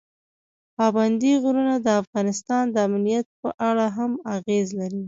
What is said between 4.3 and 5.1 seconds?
اغېز لري.